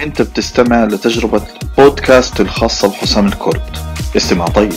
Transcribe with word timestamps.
أنت 0.00 0.22
بتستمع 0.22 0.84
لتجربة 0.84 1.42
بودكاست 1.78 2.40
الخاصة 2.40 2.88
بحسام 2.88 3.26
الكرد. 3.26 3.62
استمع 4.16 4.44
طيب. 4.44 4.72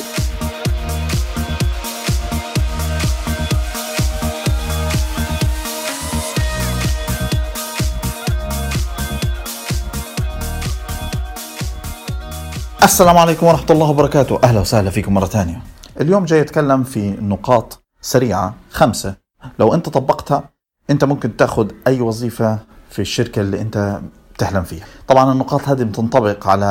السلام 12.83 13.17
عليكم 13.17 13.45
ورحمة 13.45 13.65
الله 13.69 13.89
وبركاته. 13.89 14.39
أهلا 14.43 14.59
وسهلا 14.59 14.89
فيكم 14.89 15.13
مرة 15.13 15.25
ثانية. 15.25 15.61
اليوم 16.01 16.25
جاي 16.25 16.41
أتكلم 16.41 16.83
في 16.83 17.09
نقاط 17.09 17.83
سريعة. 18.01 18.55
خمسة. 18.71 19.15
لو 19.59 19.73
أنت 19.73 19.89
طبقتها 19.89 20.49
أنت 20.89 21.03
ممكن 21.03 21.37
تأخذ 21.37 21.71
أي 21.87 22.01
وظيفة 22.01 22.59
في 22.89 22.99
الشركة 23.01 23.41
اللي 23.41 23.61
أنت 23.61 23.99
بتحلم 24.37 24.63
فيها. 24.63 24.85
طبعا 25.07 25.31
النقاط 25.31 25.67
هذه 25.69 25.83
بتنطبق 25.83 26.47
على 26.47 26.65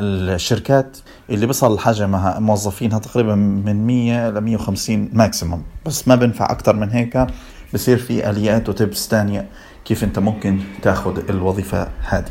الشركات 0.00 0.96
اللي 1.30 1.46
بيصل 1.46 1.78
حجمها 1.78 2.38
موظفينها 2.38 2.98
تقريبا 2.98 3.34
من 3.34 3.86
100 3.86 4.30
ل 4.30 4.40
150 4.40 5.10
ماكسيموم 5.12 5.62
بس 5.86 6.08
ما 6.08 6.14
بنفع 6.14 6.50
أكثر 6.50 6.76
من 6.76 6.90
هيك. 6.90 7.26
بصير 7.74 7.98
في 7.98 8.30
آليات 8.30 8.68
وتبس 8.68 9.08
تانية 9.08 9.48
كيف 9.84 10.04
أنت 10.04 10.18
ممكن 10.18 10.60
تاخذ 10.82 11.18
الوظيفة 11.30 11.88
هذه. 12.08 12.30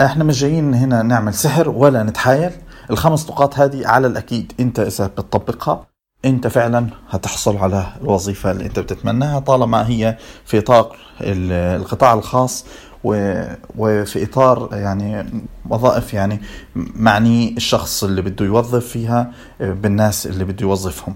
إحنا 0.00 0.24
مش 0.24 0.40
جايين 0.40 0.74
هنا 0.74 1.02
نعمل 1.02 1.34
سحر 1.34 1.68
ولا 1.68 2.02
نتحايل. 2.02 2.52
الخمس 2.90 3.30
نقاط 3.30 3.58
هذه 3.58 3.86
على 3.88 4.06
الأكيد 4.06 4.52
أنت 4.60 4.80
إذا 4.80 5.06
بتطبقها 5.06 5.86
أنت 6.24 6.46
فعلا 6.46 6.86
هتحصل 7.10 7.56
على 7.56 7.86
الوظيفة 8.02 8.50
اللي 8.50 8.66
أنت 8.66 8.78
بتتمناها 8.78 9.38
طالما 9.38 9.88
هي 9.88 10.16
في 10.44 10.58
اطار 10.58 10.96
القطاع 11.20 12.14
الخاص 12.14 12.66
وفي 13.04 14.22
إطار 14.22 14.68
يعني 14.72 15.26
وظائف 15.70 16.14
يعني 16.14 16.40
معني 16.76 17.54
الشخص 17.56 18.04
اللي 18.04 18.22
بده 18.22 18.44
يوظف 18.46 18.86
فيها 18.86 19.32
بالناس 19.60 20.26
اللي 20.26 20.44
بده 20.44 20.62
يوظفهم. 20.62 21.14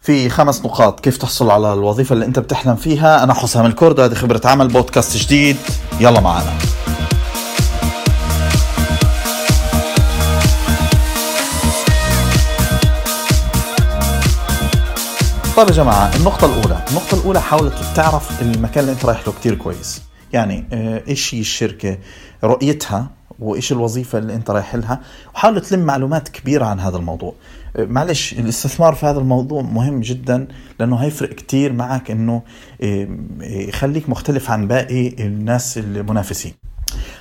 في 0.00 0.28
خمس 0.28 0.64
نقاط 0.64 1.00
كيف 1.00 1.16
تحصل 1.16 1.50
على 1.50 1.72
الوظيفة 1.72 2.12
اللي 2.12 2.24
أنت 2.26 2.38
بتحلم 2.38 2.76
فيها؟ 2.76 3.22
أنا 3.24 3.34
حسام 3.34 3.66
الكرد 3.66 4.00
هذه 4.00 4.14
خبرة 4.14 4.40
عمل 4.44 4.68
بودكاست 4.68 5.16
جديد. 5.16 5.56
يلا 6.00 6.20
معنا. 6.20 6.52
طيب 15.56 15.68
يا 15.68 15.74
جماعة 15.74 16.16
النقطة 16.16 16.46
الأولى. 16.46 16.84
النقطة 16.90 17.14
الأولى 17.14 17.40
حاول 17.40 17.72
تعرف 17.96 18.42
المكان 18.42 18.84
اللي 18.84 18.92
أنت 18.92 19.04
رايح 19.04 19.26
له 19.26 19.32
كتير 19.32 19.54
كويس. 19.54 20.02
يعني 20.32 20.64
آه، 20.72 21.02
إيش 21.08 21.34
هي 21.34 21.40
الشركة؟ 21.40 21.98
رؤيتها 22.44 23.10
وإيش 23.38 23.72
الوظيفة 23.72 24.18
اللي 24.18 24.34
أنت 24.34 24.50
رايح 24.50 24.74
لها. 24.74 25.00
وحاول 25.34 25.60
تلم 25.60 25.80
معلومات 25.80 26.28
كبيرة 26.28 26.64
عن 26.64 26.80
هذا 26.80 26.96
الموضوع. 26.96 27.34
آه، 27.76 27.84
معلش 27.84 28.32
الاستثمار 28.32 28.94
في 28.94 29.06
هذا 29.06 29.18
الموضوع 29.18 29.62
مهم 29.62 30.00
جدا 30.00 30.48
لأنه 30.80 30.96
هيفرق 30.96 31.30
كتير 31.30 31.72
معك 31.72 32.10
أنه 32.10 32.42
آه، 32.82 33.08
يخليك 33.40 34.08
مختلف 34.08 34.50
عن 34.50 34.68
باقي 34.68 35.08
الناس 35.08 35.78
المنافسين. 35.78 36.61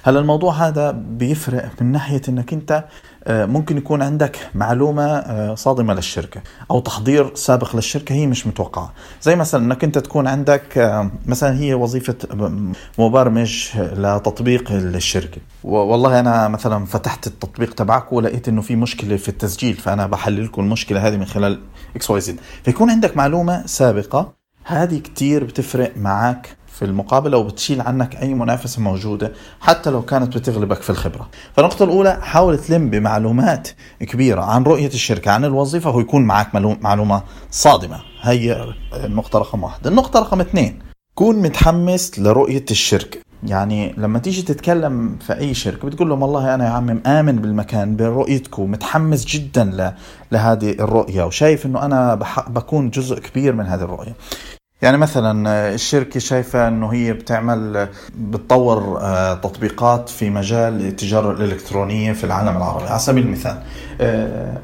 هلا 0.04 0.20
الموضوع 0.20 0.54
هذا 0.54 0.92
بيفرق 0.92 1.70
من 1.82 1.92
ناحية 1.92 2.22
إنك 2.30 2.54
أنت 2.54 2.84
آه، 3.24 3.46
ممكن 3.46 3.78
يكون 3.78 4.02
عندك 4.02 4.38
معلومة 4.56 5.04
آه، 5.04 5.56
صادمة 5.56 5.94
للشركة 5.94 6.42
أو 6.72 6.80
تحضير 6.80 7.36
سابق 7.36 7.76
للشركة 7.76 8.16
هي 8.16 8.28
مش 8.28 8.48
متوقعة. 8.48 8.94
زي 9.22 9.36
مثلا 9.36 9.66
أنك 9.66 9.84
أنت 9.84 9.98
تكون 9.98 10.28
عندك 10.28 10.78
آه، 10.78 11.12
مثلا 11.26 11.60
هي 11.60 11.74
وظيفة 11.74 12.16
مبرمج 12.98 13.68
لتطبيق 13.76 14.72
الشركة 14.72 15.42
والله 15.64 16.20
أنا 16.20 16.48
مثلا 16.48 16.86
فتحت 16.86 17.28
التطبيق 17.28 17.74
تبعك 17.74 18.14
ولقيت 18.14 18.48
أنه 18.48 18.62
في 18.62 18.76
مشكلة 18.76 19.18
في 19.18 19.30
التسجيل 19.30 19.74
فأنا 19.74 20.08
بحلل 20.08 20.46
لكم 20.46 20.62
المشكلة 20.62 21.08
هذه 21.08 21.18
من 21.18 21.26
خلال 21.26 21.60
XYZ. 21.96 22.40
فيكون 22.64 22.90
عندك 22.90 23.18
معلومة 23.18 23.66
سابقة 23.66 24.34
هذه 24.64 25.00
كتير 25.00 25.44
بتفرق 25.44 25.98
معك 25.98 26.58
في 26.72 26.86
المقابلة 26.86 27.38
وبتشيل 27.38 27.82
عنك 27.82 28.16
أي 28.16 28.34
منافسة 28.34 28.82
موجودة 28.82 29.32
حتى 29.62 29.90
لو 29.90 30.02
كانت 30.02 30.38
بتغلبك 30.38 30.82
في 30.82 30.90
الخبرة. 30.90 31.30
فالنقطه 31.56 31.84
الأولى 31.84 32.20
حاول 32.22 32.58
تلم 32.58 32.90
بمعلومات 32.90 33.68
كبيرة 34.00 34.42
عن 34.42 34.64
رؤية 34.64 34.88
الشركة 34.88 35.32
عن 35.32 35.46
الوظيفة 35.46 35.96
ويكون 35.96 36.26
معك 36.26 36.56
معلومة 36.56 37.24
صادمة. 37.52 38.00
هي 38.22 38.74
النقطة 38.94 39.40
رقم 39.40 39.64
واحد. 39.64 39.88
النقطة 39.88 40.20
رقم 40.20 40.42
اثنين 40.42 40.80
كون 41.16 41.36
متحمس 41.36 42.20
لرؤية 42.20 42.66
الشركة. 42.72 43.20
يعني 43.44 43.94
لما 43.98 44.20
تيجي 44.20 44.42
تتكلم 44.42 45.18
في 45.22 45.34
أي 45.34 45.54
شركة 45.54 45.88
بتقول 45.88 46.10
لهم 46.10 46.22
والله 46.22 46.56
أنا 46.56 46.66
يا 46.66 46.70
عم 46.70 46.86
مآمن 46.86 47.36
بالمكان 47.36 47.96
برؤيتكم 47.96 48.72
متحمس 48.72 49.26
جدا 49.26 49.96
لهذه 50.32 50.72
الرؤية 50.72 51.24
وشايف 51.24 51.66
إنه 51.66 51.86
أنا 51.86 52.16
بكون 52.48 52.90
جزء 52.90 53.20
كبير 53.20 53.54
من 53.54 53.66
هذه 53.66 53.82
الرؤية 53.82 54.16
يعني 54.82 54.98
مثلا 54.98 55.50
آه، 55.50 55.74
الشركة 55.74 56.20
شايفة 56.20 56.68
إنه 56.68 56.94
هي 56.94 57.14
بتعمل 57.14 57.78
آه، 57.78 57.90
بتطور 58.16 58.98
آه، 59.02 59.34
تطبيقات 59.34 60.10
في 60.10 60.30
مجال 60.30 60.86
التجارة 60.86 61.32
الإلكترونية 61.32 62.14
في 62.14 62.24
العالم 62.24 62.58
العربي. 62.58 62.88
على 62.88 63.00
سبيل 63.00 63.24
المثال 63.24 63.64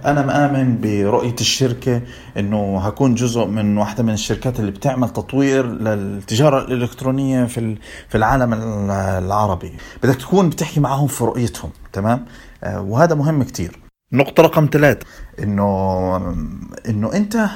أنا 0.05 0.21
مآمن 0.25 0.81
برؤية 0.81 1.35
الشركة 1.41 2.01
إنه 2.37 2.79
هكون 2.79 3.15
جزء 3.15 3.45
من 3.45 3.77
واحدة 3.77 4.03
من 4.03 4.13
الشركات 4.13 4.59
اللي 4.59 4.71
بتعمل 4.71 5.09
تطوير 5.09 5.65
للتجارة 5.65 6.61
الإلكترونية 6.61 7.45
في 7.45 7.75
في 8.09 8.17
العالم 8.17 8.53
العربي. 8.91 9.73
بدك 10.03 10.15
تكون 10.15 10.49
بتحكي 10.49 10.79
معهم 10.79 11.07
في 11.07 11.23
رؤيتهم 11.23 11.71
تمام؟ 11.93 12.25
وهذا 12.63 13.15
مهم 13.15 13.43
كتير. 13.43 13.79
نقطة 14.13 14.43
رقم 14.43 14.69
ثلاثة 14.71 15.05
إنه 15.43 16.17
إنه 16.89 17.13
أنت 17.13 17.49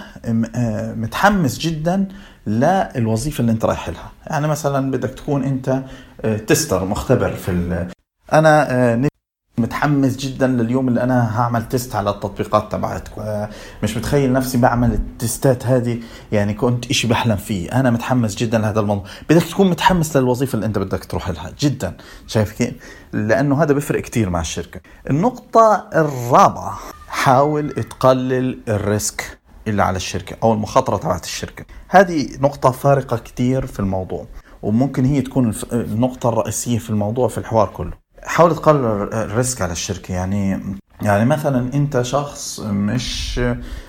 متحمس 0.98 1.58
جدا 1.58 2.08
للوظيفه 2.48 3.42
اللي 3.42 3.52
انت 3.52 3.66
رايح 3.66 3.90
لها. 3.90 4.12
يعني 4.28 4.48
مثلا 4.48 4.92
بدك 4.92 5.10
تكون 5.10 5.44
انت 5.44 5.84
آه، 6.22 6.38
تستر 6.38 6.86
مختبر 6.86 7.34
في 7.34 7.88
أنا 8.34 8.72
آه، 8.72 9.12
متحمس 9.58 10.18
جدا 10.18 10.48
لليوم 10.48 10.88
اللي 10.88 11.04
أنا 11.04 11.42
هعمل 11.42 11.68
test 11.68 11.96
على 11.96 12.10
التطبيقات 12.10 12.72
تبعتكم 12.72 13.22
آه، 13.22 13.50
مش 13.84 13.98
متخيل 13.98 14.34
نفسي 14.34 14.58
بعمل 14.58 14.94
ال 14.94 15.06
test 15.06 15.54
ات 15.54 15.66
هذه. 15.66 16.00
يعني 16.32 16.54
كنت 16.54 16.90
إشي 16.90 17.08
بحلم 17.08 17.36
فيه. 17.36 17.72
أنا 17.72 17.92
متحمس 17.92 18.36
جدا 18.36 18.58
لهذا 18.58 18.80
الموضوع. 18.80 19.06
بدك 19.30 19.44
تكون 19.44 19.70
متحمس 19.70 20.18
للوظيفة 20.18 20.56
اللي 20.56 20.66
أنت 20.66 20.78
بدك 20.78 21.06
تروح 21.06 21.30
لها. 21.30 21.52
جدا. 21.60 21.98
شايف 22.28 22.52
كيف؟ 22.52 22.74
لأنه 23.14 23.64
هذا 23.64 23.74
بيفرق 23.74 24.02
كتير 24.02 24.30
مع 24.30 24.42
الشركة. 24.42 24.82
النقطة 25.10 25.88
الرابعة. 25.96 26.80
حاول 27.08 27.70
تقلل 27.70 28.60
ال 28.68 28.80
risk. 28.80 29.41
اللي 29.68 29.84
على 29.84 29.96
الشركة 29.96 30.38
أو 30.44 30.54
المخاطرة 30.54 30.98
تبعت 30.98 31.24
الشركة. 31.24 31.66
هذه 31.90 32.28
نقطة 32.40 32.72
فارقة 32.72 33.18
كتير 33.18 33.66
في 33.66 33.80
الموضوع 33.80 34.26
وممكن 34.62 35.06
هي 35.06 35.22
تكون 35.22 35.54
النقطة 35.74 36.30
الرئيسية 36.30 36.78
في 36.80 36.90
الموضوع 36.90 37.28
في 37.28 37.38
الحوار 37.38 37.68
كله. 37.68 37.92
حاول 38.24 38.56
تقلل 38.56 39.14
الريسك 39.14 39.62
على 39.62 39.72
الشركة 39.72 40.14
يعني 40.14 40.60
يعني 41.02 41.26
مثلا 41.26 41.74
أنت 41.74 42.02
شخص 42.02 42.60
مش 42.60 43.40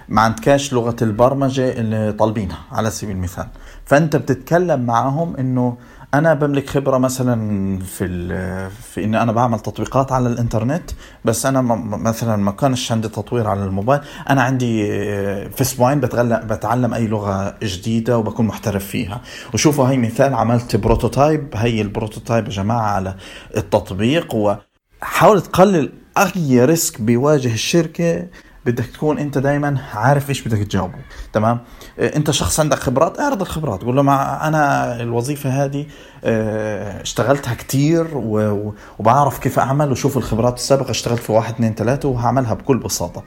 ما 0.09 0.21
عندكاش 0.21 0.73
لغة 0.73 0.97
البرمجة 1.03 1.73
اللي 1.73 2.13
طالبينها 2.13 2.59
على 2.73 2.91
سبيل 2.91 3.17
المثال. 3.17 3.47
فأنت 3.85 4.17
بتتكلم 4.17 4.87
معهم 4.87 5.37
إنه 5.37 5.77
أنا 6.15 6.35
بملك 6.35 6.71
خبرة 6.71 6.99
مثلا 6.99 7.79
في 7.79 8.07
في 8.71 9.05
إني 9.05 9.23
أنا 9.23 9.33
بعمل 9.33 9.61
تطبيقات 9.61 10.13
على 10.13 10.29
الإنترنت 10.29 10.91
بس 11.25 11.47
أنا 11.47 11.63
مثلا 11.97 12.37
ما 12.37 12.51
كانش 12.51 12.93
عندي 12.93 13.09
تطوير 13.09 13.47
على 13.49 13.65
الموبايل. 13.65 14.01
أنا 14.31 14.43
عندي 14.43 14.93
آه، 14.93 15.49
في 15.49 15.61
أسبوعين 15.61 16.01
بتعلم 16.01 16.95
أي 16.95 17.07
لغة 17.07 17.57
جديدة 17.63 18.19
وبكون 18.19 18.47
محترف 18.47 18.87
فيها. 18.87 19.21
وشوفوا 19.55 19.89
هي 19.89 19.97
مثال 19.97 20.35
عملت 20.35 20.77
prototype. 20.77 21.49
هي 21.55 21.81
ال 21.81 21.87
prototype 21.87 22.45
يا 22.45 22.51
جماعة 22.51 22.91
على 22.91 23.15
التطبيق. 23.57 24.35
وحاول 24.35 25.43
تقلل 25.43 25.93
اي 26.19 26.65
risk 26.65 27.01
بيواجه 27.01 27.53
الشركة 27.55 28.27
بدك 28.67 28.87
تكون 28.87 29.19
انت 29.19 29.39
دائما 29.39 29.81
عارف 29.95 30.29
إيش 30.29 30.49
بدك 30.49 30.59
تجاوبه. 30.59 30.99
تمام؟ 31.33 31.61
آه، 31.99 32.17
انت 32.17 32.31
شخص 32.31 32.61
عندك 32.61 32.79
خبرات 32.79 33.21
اعرض 33.21 33.41
الخبرات. 33.41 33.83
قول 33.83 33.97
له 33.97 34.03
مع 34.03 34.49
أنا 34.49 34.97
الوظيفة 35.01 35.65
هذه 35.65 35.87
آه، 36.25 37.03
اشتغلتها 37.03 37.55
كتير 37.55 38.07
وبعرف 38.99 39.39
كيف 39.39 39.59
أعمل 39.59 39.93
وشوف 39.93 40.17
الخبرات 40.17 40.55
السابقة 40.55 40.91
اشتغلت 40.91 41.21
في 41.21 41.33
واحد 41.33 41.55
اثنين 41.55 41.75
ثلاثة 41.75 42.09
وهعملها 42.09 42.55
بكل 42.55 42.79
بساطة. 42.79 43.23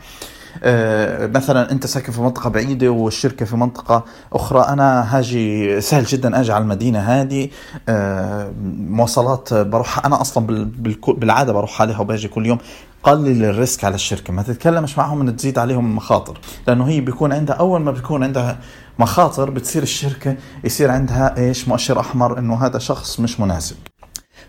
مثلا 1.33 1.71
أنت 1.71 1.85
ساكن 1.87 2.11
في 2.11 2.21
منطقة 2.21 2.49
بعيدة 2.49 2.89
والشركة 2.89 3.45
في 3.45 3.55
منطقة 3.55 4.05
أخرى 4.33 4.59
أنا 4.59 5.17
هاجي 5.17 5.81
سهل 5.81 6.03
جدا 6.03 6.39
أجي 6.41 6.51
على 6.51 6.61
المدينة 6.61 6.99
هذه 6.99 7.49
مواصلات 8.89 9.53
بروح 9.53 10.05
أنا 10.05 10.21
أصلا 10.21 10.71
بالعادة 11.07 11.53
بروح 11.53 11.81
عليها 11.81 11.99
وباجي 11.99 12.27
كل 12.27 12.45
يوم. 12.45 12.57
قلل 13.03 13.45
الريسك 13.45 13.83
على 13.83 13.95
الشركة 13.95 14.33
ما 14.33 14.41
تتكلمش 14.41 14.97
معهم 14.97 15.21
ان 15.21 15.35
تزيد 15.35 15.59
عليهم 15.59 15.95
مخاطر 15.95 16.39
لأنه 16.67 16.87
هي 16.87 17.01
بيكون 17.01 17.33
عندها 17.33 17.55
أول 17.55 17.81
ما 17.81 17.91
بيكون 17.91 18.23
عندها 18.23 18.57
مخاطر 18.99 19.49
بتصير 19.49 19.83
الشركة 19.83 20.35
يصير 20.63 20.91
عندها 20.91 21.37
إيش 21.37 21.67
مؤشر 21.67 21.99
أحمر 21.99 22.39
إنه 22.39 22.65
هذا 22.65 22.79
شخص 22.79 23.19
مش 23.19 23.39
مناسب. 23.39 23.75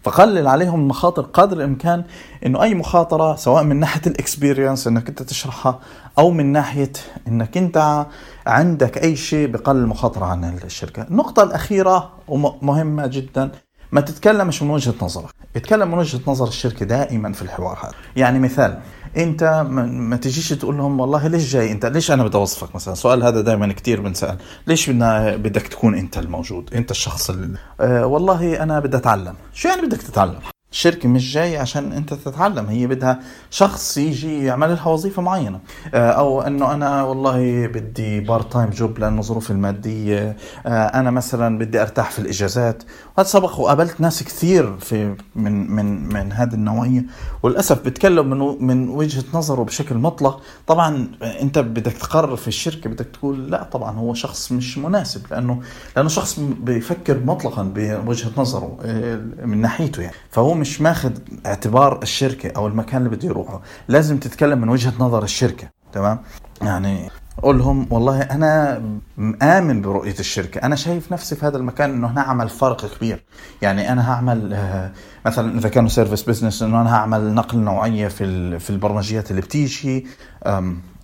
فقلل 0.06 0.48
عليهم 0.48 0.80
المخاطر 0.80 1.22
قدر 1.22 1.56
الإمكان 1.56 2.04
إنه 2.46 2.62
أي 2.62 2.74
مخاطرة 2.74 3.36
سواء 3.36 3.64
من 3.64 3.80
ناحية 3.80 4.00
الاكسبيرينس 4.06 4.86
إنك 4.86 5.08
أنت 5.08 5.22
تشرحها 5.22 5.78
أو 6.18 6.30
من 6.30 6.52
ناحية 6.52 6.92
إنك 7.28 7.56
أنت 7.56 8.06
عندك 8.46 8.98
أي 9.02 9.16
شيء 9.16 9.48
بقلل 9.48 9.80
المخاطرة 9.80 10.24
عن 10.24 10.58
الشركة. 10.64 11.02
النقطة 11.02 11.42
الأخيرة 11.42 12.10
ومهمه 12.28 13.06
جدا 13.06 13.50
ما 13.92 14.00
تتكلمش 14.00 14.62
من 14.62 14.70
وجهة 14.70 14.94
نظرك، 15.02 15.34
اتكلم 15.56 15.90
من 15.90 15.98
وجهة 15.98 16.20
نظر 16.26 16.48
الشركة 16.48 16.86
دائما 16.86 17.32
في 17.32 17.42
الحوار 17.42 17.78
هذا. 17.82 17.94
يعني 18.16 18.38
مثال 18.38 18.78
انت 19.16 19.66
ما 19.70 20.16
تجيش 20.16 20.48
تقول 20.48 20.76
لهم 20.76 21.00
والله 21.00 21.26
ليش 21.28 21.52
جاي 21.52 21.72
انت؟ 21.72 21.86
ليش 21.86 22.10
أنا 22.10 22.24
بدي 22.24 22.36
اوظفك 22.36 22.74
مثلا؟ 22.74 22.92
السؤال 22.92 23.22
هذا 23.22 23.40
دائما 23.40 23.72
كثير 23.72 24.00
بنسأل. 24.00 24.36
ليش 24.66 24.90
بدنا 24.90 25.36
بدك 25.36 25.62
تكون 25.66 25.94
انت 25.94 26.18
الموجود؟ 26.18 26.74
انت 26.74 26.90
الشخص 26.90 27.30
اللي 27.30 27.58
آه 27.80 28.06
والله 28.06 28.62
أنا 28.62 28.80
بدي 28.80 28.96
اتعلم. 28.96 29.34
شو 29.52 29.68
يعني 29.68 29.82
بدك 29.82 30.02
تتعلم؟ 30.02 30.40
الشركة 30.76 31.08
مش 31.08 31.34
جاي 31.34 31.56
عشان 31.56 31.92
انت 31.92 32.14
تتعلم. 32.14 32.66
هي 32.66 32.86
بدها 32.86 33.20
شخص 33.50 33.96
يجي 33.96 34.44
يعمل 34.44 34.68
لها 34.68 34.88
وظيفة 34.88 35.22
معينة. 35.22 35.60
آه، 35.94 36.10
أو 36.10 36.42
إنه 36.42 36.74
أنا 36.74 37.02
والله 37.02 37.66
بدي 37.66 38.20
part 38.20 38.52
time 38.52 38.70
job 38.70 38.98
لأنه 38.98 39.22
ظروفي 39.22 39.50
المادية. 39.50 40.36
آه، 40.66 40.86
أنا 40.86 41.10
مثلا 41.10 41.58
بدي 41.58 41.82
أرتاح 41.82 42.10
في 42.10 42.18
الإجازات. 42.18 42.82
وهذا 43.16 43.28
سبق 43.28 43.60
وقابلت 43.60 44.00
ناس 44.00 44.22
كثير 44.22 44.76
في 44.78 45.14
من 45.36 45.70
من 45.70 46.08
من 46.08 46.32
هذه 46.32 46.54
النوعية 46.54 47.04
وللأسف 47.42 47.84
بتكلم 47.84 48.30
من 48.30 48.66
من 48.66 48.88
وجهة 48.88 49.24
نظره 49.34 49.62
بشكل 49.62 49.94
مطلق. 49.94 50.42
طبعا 50.66 51.08
أنت 51.22 51.58
بدك 51.58 51.92
تقرر 51.92 52.36
في 52.36 52.48
الشركة 52.48 52.90
بدك 52.90 53.06
تقول 53.06 53.50
لا 53.50 53.62
طبعا 53.62 53.96
هو 53.96 54.14
شخص 54.14 54.52
مش 54.52 54.78
مناسب. 54.78 55.22
لأنه 55.30 55.60
لأنه 55.96 56.08
شخص 56.08 56.40
بيفكر 56.40 57.18
مطلقا 57.24 57.72
بوجهة 57.74 58.30
نظره 58.36 58.78
آه، 58.82 59.20
من 59.44 59.60
ناحيته 59.60 60.02
يعني. 60.02 60.14
فهو 60.30 60.54
مش 60.54 60.65
مش 60.66 60.80
ماخذ 60.80 61.12
اعتبار 61.46 62.02
الشركة 62.02 62.52
أو 62.56 62.66
المكان 62.66 63.06
اللي 63.06 63.16
بده 63.16 63.28
يروحه. 63.28 63.60
لازم 63.88 64.18
تتكلم 64.18 64.60
من 64.60 64.68
وجهة 64.68 64.92
نظر 64.98 65.22
الشركة 65.22 65.70
تمام؟ 65.92 66.18
يعني 66.62 67.10
قول 67.42 67.58
لهم 67.58 67.86
والله 67.90 68.22
أنا 68.22 68.82
مآمن 69.16 69.82
برؤية 69.82 70.18
الشركة. 70.18 70.58
أنا 70.58 70.76
شايف 70.76 71.12
نفسي 71.12 71.36
في 71.36 71.46
هذا 71.46 71.56
المكان 71.56 71.90
إنه 71.90 72.06
هنا 72.08 72.20
أعمل 72.20 72.48
فرق 72.48 72.96
كبير. 72.96 73.24
يعني 73.62 73.92
أنا 73.92 74.12
هعمل 74.12 74.54
آه، 74.54 74.92
مثلا 75.26 75.58
إذا 75.58 75.68
كانوا 75.68 75.88
service 75.88 76.22
business 76.22 76.62
إنه 76.62 76.80
أنا 76.80 76.94
هعمل 76.94 77.34
نقل 77.34 77.58
نوعية 77.58 78.08
في 78.08 78.58
في 78.58 78.70
البرمجيات 78.70 79.30
اللي 79.30 79.42
بتيجي. 79.42 80.06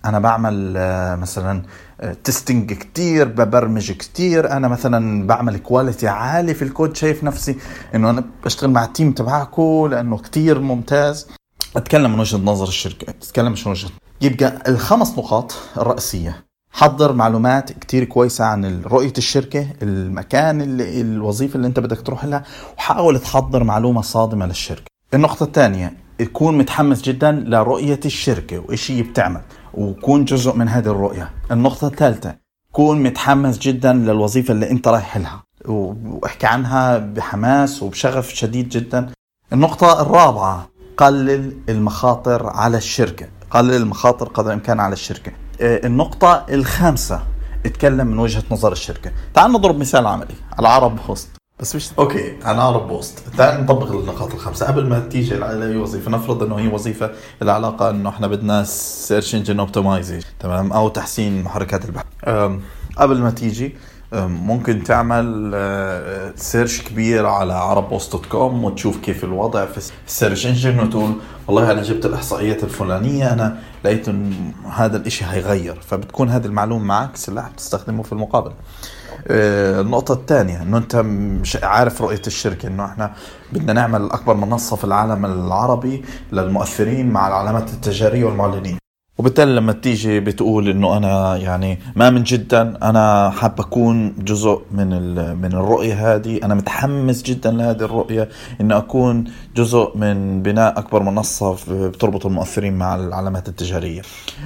أنا 0.05 0.19
بعمل 0.19 0.73
آه، 0.77 1.15
مثلا 1.15 1.63
testing 2.23 2.73
كتير 2.73 3.27
ببرمج 3.27 3.91
كتير. 3.91 4.51
أنا 4.51 4.67
مثلا 4.67 5.27
بعمل 5.27 5.57
quality 5.57 6.07
عالي 6.07 6.53
في 6.53 6.61
الكود 6.61 6.95
شايف 6.95 7.23
نفسي 7.23 7.57
إنه 7.95 8.09
أنا 8.09 8.23
بشتغل 8.45 8.69
مع 8.71 8.83
ال 8.85 8.90
team 8.90 9.11
تبعكم 9.11 9.87
لأنه 9.91 10.17
كتير 10.17 10.59
ممتاز. 10.59 11.27
أتكلم 11.75 12.13
من 12.13 12.19
وجهة 12.19 12.37
نظر 12.37 12.67
الشركة. 12.67 13.09
أتكلم 13.09 13.51
من 13.51 13.71
وجهة 13.71 13.89
يبقى 14.21 14.63
الخمس 14.67 15.17
نقاط 15.17 15.53
الرئيسية. 15.77 16.45
حضر 16.71 17.13
معلومات 17.13 17.71
كتير 17.71 18.03
كويسة 18.03 18.45
عن 18.45 18.81
رؤية 18.81 19.13
الشركة 19.17 19.67
المكان 19.81 20.61
اللي 20.61 21.01
الوظيفة 21.01 21.55
اللي 21.55 21.67
أنت 21.67 21.79
بدك 21.79 22.01
تروح 22.01 22.25
لها 22.25 22.43
وحاول 22.77 23.19
تحضر 23.19 23.63
معلومة 23.63 24.01
صادمة 24.01 24.45
للشركة. 24.45 24.85
النقطة 25.13 25.43
الثانية 25.43 25.93
تكون 26.17 26.57
متحمس 26.57 27.01
جدا 27.01 27.31
لرؤية 27.31 27.99
الشركة 28.05 28.59
وإيش 28.59 28.91
هي 28.91 29.01
بتعمل 29.01 29.41
وكون 29.73 30.25
جزء 30.25 30.55
من 30.55 30.69
هذه 30.69 30.87
الرؤية. 30.87 31.29
النقطة 31.51 31.87
الثالثة 31.87 32.35
كون 32.71 33.03
متحمس 33.03 33.57
جدا 33.57 33.93
للوظيفة 33.93 34.51
اللي 34.51 34.71
أنت 34.71 34.87
رايح 34.87 35.17
لها 35.17 35.43
وأحكي 35.65 36.47
عنها 36.47 36.97
بحماس 36.97 37.83
وبشغف 37.83 38.29
شديد 38.29 38.69
جدا. 38.69 39.09
النقطة 39.53 40.01
الرابعة 40.01 40.69
قلل 40.97 41.57
المخاطر 41.69 42.47
على 42.49 42.77
الشركة. 42.77 43.27
قلل 43.51 43.73
المخاطر 43.73 44.27
قدر 44.27 44.47
الإمكان 44.47 44.79
على 44.79 44.93
الشركة. 44.93 45.31
آه، 45.61 45.87
النقطة 45.87 46.45
الخامسة 46.49 47.23
اتكلم 47.65 48.07
من 48.07 48.19
وجهة 48.19 48.43
نظر 48.51 48.71
الشركة. 48.71 49.11
تعال 49.33 49.51
نضرب 49.51 49.77
مثال 49.77 50.07
عملي. 50.07 50.35
على 50.57 50.67
عرب 50.67 50.99
هوست 51.09 51.29
بس 51.59 51.75
مش 51.75 51.89
okay 51.99 52.37
أنا 52.45 52.61
اعرف 52.61 52.83
بوست 52.83 53.19
تعال 53.37 53.63
نطبق 53.63 53.91
النقاط 53.91 54.33
الخمسه 54.33 54.67
قبل 54.67 54.87
ما 54.87 54.99
تيجي 54.99 55.45
أي 55.45 55.77
وظيفة 55.77 56.11
نفرض 56.11 56.43
إنه 56.43 56.59
هي 56.59 56.67
وظيفة 56.67 57.11
العلاقة 57.41 57.89
إنه 57.89 58.09
إحنا 58.09 58.27
بدنا 58.27 58.63
search 58.63 59.35
engine 59.35 59.59
optimization 59.59 60.27
تمام؟ 60.39 60.73
أو 60.73 60.89
تحسين 60.89 61.43
محركات 61.43 61.85
البحث. 61.85 62.05
قبل 62.97 63.17
ما 63.21 63.29
تيجي 63.31 63.75
ممكن 64.13 64.83
تعمل 64.83 65.51
search 66.35 66.81
كبير 66.81 67.25
على 67.25 67.53
عرب 67.53 67.89
بوست 67.89 68.11
dot 68.11 68.25
com 68.25 68.63
وتشوف 68.63 68.97
كيف 68.97 69.23
الوضع 69.23 69.65
في 69.65 69.91
ال 70.07 70.12
search 70.12 70.45
engine 70.47 70.79
وتقول 70.79 71.13
والله 71.47 71.71
أنا 71.71 71.81
جبت 71.81 72.05
الإحصائيات 72.05 72.63
الفلانية 72.63 73.33
أنا 73.33 73.57
لقيت 73.85 74.05
هذا 74.75 74.97
الإشي 74.97 75.25
هيغير. 75.25 75.81
فبتكون 75.81 76.29
هذه 76.29 76.45
المعلومة 76.45 76.83
معك 76.85 77.15
سلاح 77.15 77.49
بتستخدمه 77.49 78.03
في 78.03 78.11
المقابله 78.13 78.53
آه، 79.27 79.81
النقطة 79.81 80.13
الثانية 80.13 80.61
إنه 80.61 80.77
أنت 80.77 80.95
مش 80.95 81.57
عارف 81.63 82.01
رؤية 82.01 82.21
الشركة 82.27 82.67
إنه 82.67 82.85
إحنا 82.85 83.13
بدنا 83.53 83.73
نعمل 83.73 84.11
أكبر 84.11 84.33
منصة 84.33 84.75
في 84.75 84.83
العالم 84.83 85.25
العربي 85.25 86.05
للمؤثرين 86.31 87.09
مع 87.09 87.27
العلامات 87.27 87.69
التجارية 87.69 88.23
والمعلنين. 88.23 88.82
وبالتالي 89.17 89.55
لما 89.55 89.73
تيجي 89.73 90.19
بتقول 90.19 90.69
إنه 90.69 90.97
أنا 90.97 91.37
يعني 91.37 91.79
ما 91.95 92.09
من 92.09 92.23
جدا 92.23 92.89
أنا 92.89 93.29
حاب 93.29 93.59
أكون 93.59 94.15
جزء 94.17 94.61
من 94.71 94.89
من 95.41 95.53
الرؤية 95.53 96.15
هذه. 96.15 96.39
أنا 96.43 96.55
متحمس 96.55 97.23
جدا 97.23 97.51
لهذه 97.51 97.81
الرؤية 97.81 98.29
انه 98.61 98.77
أكون 98.77 99.23
جزء 99.55 99.97
من 99.97 100.41
بناء 100.41 100.79
أكبر 100.79 101.03
منصة 101.03 101.57
بتربط 101.69 102.25
المؤثرين 102.25 102.73
مع 102.73 102.95
العلامات 102.95 103.49
التجارية. 103.49 104.01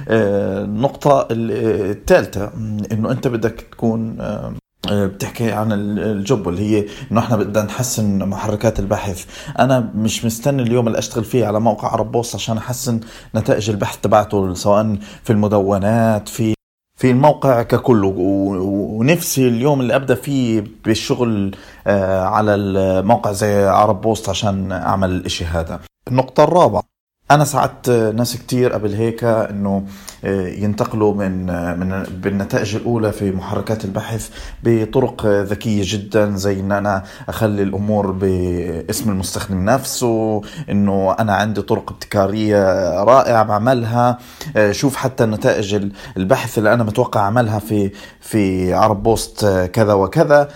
آه، 0.08 0.64
النقطة 0.64 1.28
الثالثة 1.30 2.50
إنه 2.92 3.10
أنت 3.10 3.28
بدك 3.28 3.60
تكون 3.70 4.20
آه، 4.20 4.52
بتحكي 4.90 5.52
عن 5.52 5.72
ال 5.98 6.11
job 6.11 6.48
اللي 6.48 6.60
هي 6.62 6.86
إنه 7.12 7.20
إحنا 7.20 7.36
بدنا 7.36 7.64
نحسن 7.64 8.18
محركات 8.28 8.78
البحث. 8.78 9.24
أنا 9.58 9.90
مش 9.94 10.24
مستني 10.24 10.62
اليوم 10.62 10.86
اللي 10.86 10.98
أشتغل 10.98 11.24
فيه 11.24 11.46
على 11.46 11.60
موقع 11.60 11.88
عرب 11.88 12.12
بوست 12.12 12.34
عشان 12.34 12.56
أحسن 12.58 13.00
نتائج 13.34 13.70
البحث 13.70 13.96
تبعته 14.00 14.54
سواء 14.54 14.96
في 15.24 15.30
المدونات 15.32 16.28
في 16.28 16.54
في 16.98 17.10
الموقع 17.10 17.62
ككل. 17.62 18.12
ونفسي 18.16 19.48
اليوم 19.48 19.80
اللي 19.80 19.96
أبدأ 19.96 20.14
فيه 20.14 20.64
بالشغل 20.84 21.56
آه، 21.86 22.20
على 22.24 22.54
الموقع 22.54 23.32
زي 23.32 23.64
عرب 23.64 24.00
بوست 24.00 24.28
عشان 24.28 24.72
أعمل 24.72 25.10
الاشي 25.10 25.44
هذا. 25.44 25.80
النقطة 26.08 26.44
الرابعة. 26.44 26.82
أنا 27.30 27.44
ساعدت 27.44 27.90
ناس 27.90 28.36
كتير 28.36 28.72
قبل 28.72 28.94
هيك 28.94 29.24
إنه 29.24 29.84
آه، 30.24 30.48
ينتقلوا 30.48 31.14
من 31.14 31.50
آه، 31.50 31.74
من 31.74 32.02
بالنتائج 32.02 32.76
الأولى 32.76 33.12
في 33.12 33.30
محركات 33.32 33.84
البحث 33.84 34.30
بطرق 34.64 35.26
ذكية 35.26 35.82
جدا 35.84 36.36
زي 36.36 36.60
إن 36.60 36.72
أنا 36.72 37.04
أخلي 37.28 37.62
الأمور 37.62 38.10
باسم 38.10 39.10
المستخدم 39.10 39.64
نفسه 39.64 40.42
إنه 40.70 41.16
أنا 41.18 41.34
عندي 41.34 41.62
طرق 41.62 41.92
ابتكارية 41.92 42.64
رائعة 43.04 43.42
بعملها. 43.42 44.18
آه، 44.56 44.72
شوف 44.72 44.96
حتى 44.96 45.26
نتائج 45.26 45.90
البحث 46.16 46.58
اللي 46.58 46.74
أنا 46.74 46.84
متوقع 46.84 47.20
أعملها 47.20 47.58
في 47.58 47.90
في 48.20 48.74
عرب 48.74 49.02
بوست 49.02 49.46
كذا 49.72 49.92
وكذا. 49.92 50.48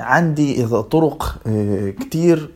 عندي 0.00 0.66
طرق 0.66 1.36
آه، 1.46 1.90
كتير 1.90 2.50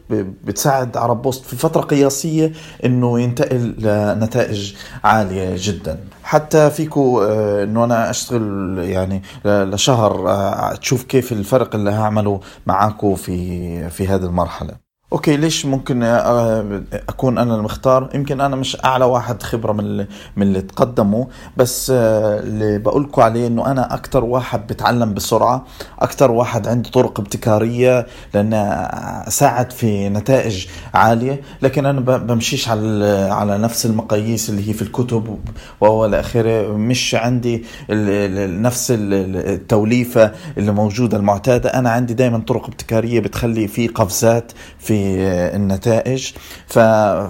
بتساعد 0.45 0.97
عرب 0.97 1.23
بوست 1.23 1.45
في 1.45 1.57
فترة 1.57 1.81
قياسية 1.81 2.53
إنه 2.85 3.21
ينتقل 3.21 3.75
لنتائج 3.79 4.75
عالية 5.05 5.55
جدا. 5.59 5.99
حتى 6.23 6.71
فيكو 6.71 7.23
آه، 7.23 7.65
إنه 7.65 7.85
أنا 7.85 8.11
أشتغل 8.11 8.79
يعني 8.79 9.23
لشهر 9.45 10.77
تشوف 10.77 11.05
كيف 11.05 11.33
الفرق 11.33 11.75
اللي 11.75 11.91
هعمله 11.91 12.41
معاكم 12.67 13.15
في 13.15 13.91
في 13.91 14.09
هذه 14.09 14.25
المرحلة. 14.25 14.88
okay 15.13 15.37
ليش 15.37 15.67
ممكن 15.67 16.03
آه، 16.03 16.83
أكون 17.09 17.39
أنا 17.39 17.55
المختار؟ 17.55 18.11
يمكن 18.15 18.41
أنا 18.41 18.57
مش 18.57 18.77
أعلى 18.85 19.05
واحد 19.05 19.43
خبرة 19.43 19.73
من 19.73 19.81
اللي 19.81 20.07
من 20.37 20.43
اللي 20.47 20.61
تقدموا 20.61 21.25
بس 21.57 21.91
آه، 21.95 22.41
اللي 22.41 22.79
بقول 22.79 23.03
لكم 23.03 23.23
عليه 23.23 23.47
إنه 23.47 23.67
أنا 23.71 23.95
أكثر 23.95 24.25
واحد 24.25 24.67
بتعلم 24.67 25.15
بسرعة 25.15 25.67
أكثر 25.99 26.31
واحد 26.31 26.69
عنده 26.69 26.91
طرق 26.91 27.21
ابتكارية 27.21 28.07
لأن 28.35 28.55
أساعد 29.29 29.73
في 29.73 30.09
نتائج 30.09 30.67
عالية. 30.95 31.41
لكن 31.63 31.87
أنا 31.87 32.01
بمشيش 32.01 32.69
على 32.69 33.29
على 33.31 33.59
نفس 33.59 33.87
المقاييس 33.87 34.51
اللي 34.51 34.69
هي 34.69 34.73
في 34.73 34.83
الكتب 34.83 35.39
والى 35.81 36.21
آخره 36.21 36.73
مش 36.73 37.15
عندي 37.15 37.65
نفس 37.91 38.93
التوليفة 38.99 40.33
اللي 40.59 40.73
موجودة 40.73 41.17
المعتادة. 41.17 41.71
أنا 41.71 41.91
عندي 41.91 42.15
دائما 42.15 42.39
طرق 42.39 42.67
ابتكارية 42.67 43.21
بتخلي 43.21 43.69
في 43.69 43.87
قفزات 43.89 44.53
في 44.79 44.98
في 44.99 45.57
النتائج. 45.57 46.33
ف... 46.67 46.79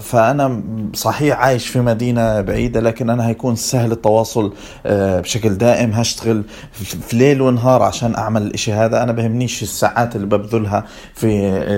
فأنا 0.08 0.62
صحيح 0.94 1.38
عايش 1.38 1.66
في 1.66 1.80
مدينة 1.80 2.40
بعيدة 2.40 2.80
لكن 2.80 3.10
أنا 3.10 3.28
هيكون 3.28 3.56
سهل 3.56 3.92
التواصل 3.92 4.52
آه، 4.87 5.20
بشكل 5.20 5.54
دائم. 5.54 5.92
هشتغل 5.92 6.42
في 7.08 7.16
ليل 7.16 7.42
ونهار 7.42 7.82
عشان 7.82 8.14
أعمل 8.14 8.42
الإشي 8.42 8.72
هذا. 8.72 9.02
أنا 9.02 9.12
بهمنيش 9.12 9.62
الساعات 9.62 10.16
اللي 10.16 10.26
ببذلها 10.26 10.84
في 11.14 11.26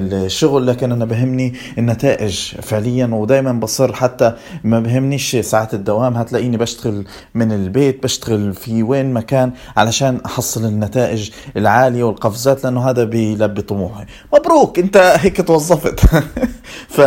الشغل 0.03 0.67
لكن 0.67 0.93
أنا 0.93 1.05
بهمني 1.05 1.55
النتائج 1.79 2.39
فعليا 2.63 3.07
ودائما 3.07 3.53
بصر 3.53 3.93
حتى 3.93 4.33
ما 4.65 4.81
بهمنيش 4.81 5.37
ساعات 5.37 5.75
الدوام. 5.75 6.17
هتلاقيني 6.17 6.57
بشتغل 6.57 7.05
من 7.35 7.53
البيت 7.53 8.03
بشتغل 8.03 8.55
في 8.55 8.83
وين 8.83 9.13
مكان 9.13 9.53
علشان 9.77 10.21
أحصل 10.27 10.65
النتائج 10.65 11.31
العالية 11.57 12.03
والقفزات 12.05 12.65
لأنه 12.65 12.91
هذا 12.91 13.05
بيلبي 13.05 13.63
طموحي. 13.63 14.05
مبروك! 14.35 14.79
أنت 14.79 14.97
هيك 14.97 15.47
توظفت 15.47 15.80
ف... 16.89 17.01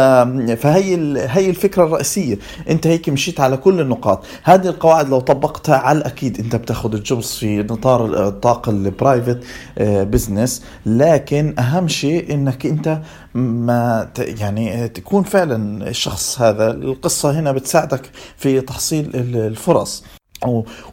فهي. 0.63 0.93
هي 1.29 1.49
الفكرة 1.49 1.83
الرئيسية 1.83 2.39
انت 2.69 2.87
هيك 2.87 3.09
مشيت 3.09 3.39
على 3.39 3.57
كل 3.57 3.81
النقاط 3.81 4.25
هذه 4.43 4.67
القواعد 4.67 5.09
لو 5.09 5.19
طبقتها 5.19 5.77
على 5.77 5.97
الأكيد 5.97 6.39
انت 6.39 6.55
بتاخذ 6.55 6.93
الجوبز 6.93 7.31
في 7.31 7.57
نطار 7.63 8.27
الطاقة 8.27 8.69
البرايفت 8.69 9.39
بزنس 9.79 10.63
لكن 10.85 11.55
أهم 11.59 11.87
شيء 11.87 12.33
إنك 12.33 12.65
انت 12.65 13.01
ما. 13.33 14.09
يعني 14.17 14.87
تكون 14.87 15.23
فعلا 15.23 15.89
الشخص 15.89 16.41
هذا 16.41 16.71
القصة 16.71 17.39
هنا 17.39 17.51
بتساعدك 17.51 18.09
في 18.37 18.61
تحصيل 18.61 19.11
الفرص 19.35 20.03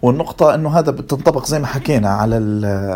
والنقطة 0.02 0.54
إنه 0.54 0.78
هذا 0.78 0.90
بتنطبق 0.90 1.46
زي 1.46 1.58
ما 1.58 1.66
حكينا 1.66 2.08
على 2.08 2.36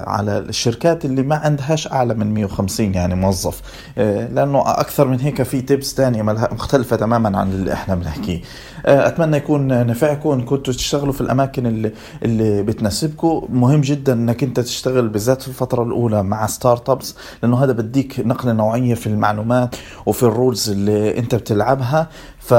على 0.06 0.38
الشركات 0.38 1.04
اللي 1.04 1.22
ما 1.22 1.36
عندهاش 1.36 1.92
أعلى 1.92 2.14
من 2.14 2.34
150 2.34 2.94
يعني 2.94 3.14
موظف. 3.14 3.60
آه، 3.98 4.28
لأنه 4.28 4.62
أكثر 4.66 5.08
من 5.08 5.20
هيك 5.20 5.42
في 5.42 5.60
tips 5.60 5.94
ثانية 5.94 6.22
مختلفة 6.22 6.96
تماما 6.96 7.38
عن 7.38 7.50
اللي 7.52 7.72
إحنا 7.72 7.94
بنحكيه. 7.94 8.40
آه، 8.86 9.08
أتمنى 9.08 9.36
يكون 9.36 9.86
نفعكم. 9.86 10.44
كنتوا 10.44 10.72
تشتغلوا 10.74 11.12
في 11.12 11.20
الأماكن 11.20 11.66
اللي 11.66 11.92
اللي 12.22 12.62
بتناسبكم. 12.62 13.46
مهم 13.52 13.80
جدا 13.80 14.12
إنك 14.12 14.42
أنت 14.42 14.60
تشتغل 14.60 15.08
بالذات 15.08 15.42
في 15.42 15.48
الفترة 15.48 15.82
الأولى 15.82 16.22
مع 16.22 16.46
startups 16.46 17.14
لأنه 17.42 17.64
هذا 17.64 17.72
بديك 17.72 18.20
نقلة 18.20 18.52
نوعية 18.52 18.94
في 18.94 19.06
المعلومات 19.06 19.76
وفي 20.06 20.22
ال 20.22 20.30
roles 20.30 20.70
اللي 20.70 21.18
أنت 21.18 21.34
بتلعبها. 21.34 22.08
ف... 22.38 22.54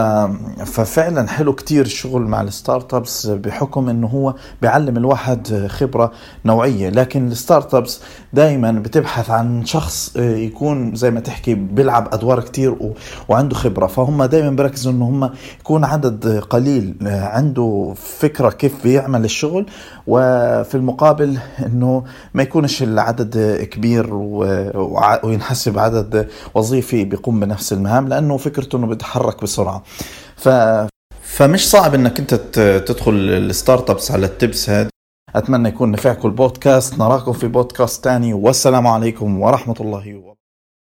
ففعلا 0.66 1.28
حلو 1.28 1.54
كتير 1.56 1.86
الشغل 1.86 2.22
مع 2.22 2.42
ال 2.42 2.94
startups 2.94 3.28
بحكم 3.28 3.85
إنه 3.90 4.08
هو 4.08 4.36
بيعلم 4.62 4.98
الواحد 4.98 5.68
خبرة 5.70 6.12
نوعية 6.46 6.90
لكن 6.90 7.28
الستارت 7.28 7.74
ابس 7.74 8.02
دائما 8.34 8.72
بتبحث 8.72 9.30
عن 9.30 9.66
شخص 9.66 10.16
يكون 10.18 10.96
زي 10.96 11.12
ما 11.12 11.20
تحكي 11.20 11.54
بيلعب 11.54 12.14
أدوار 12.14 12.40
كتير. 12.40 12.76
وعنده 13.30 13.56
خبرة 13.56 13.88
فهم 13.88 14.24
دائما 14.24 14.50
بيركزوا 14.50 14.92
إنه 14.92 15.06
هم 15.06 15.30
يكون 15.60 15.84
عدد 15.84 16.40
قليل 16.50 16.96
عنده 17.06 17.94
فكرة 17.96 18.50
كيف 18.50 18.84
بيعمل 18.84 19.26
الشغل 19.26 19.66
وفي 20.08 20.76
المقابل 20.76 21.38
إنه 21.66 22.04
ما 22.34 22.44
يكونش 22.44 22.84
العدد 22.84 23.62
كبير. 23.72 24.14
وينحسب 25.24 25.80
عدد 25.80 26.28
وظيفي 26.56 27.04
بيقوم 27.06 27.40
بنفس 27.40 27.74
المهام 27.74 28.08
لأنه 28.08 28.38
فكرته 28.38 28.78
إنه 28.78 28.88
بيتحرك 28.88 29.44
بسرعة 29.44 29.84
ف 30.36 30.50
فمش 31.36 31.70
صعب 31.70 31.94
إنك 31.94 32.20
أنت 32.20 32.36
تدخل 32.88 33.12
الستارت 33.12 33.90
ابس 33.90 34.12
على 34.12 34.26
التبس 34.26 34.70
هذه. 34.70 34.90
أتمنى 35.36 35.70
يكون 35.70 35.92
نفعكم 35.92 36.28
البودكاست. 36.28 37.00
نراكم 37.00 37.34
في 37.34 37.48
بودكاست 37.48 38.04
تاني. 38.04 38.34
والسلام 38.34 38.88
عليكم 38.88 39.42
ورحمة 39.42 39.76
الله 39.80 40.16
وبركاته. 40.16 40.35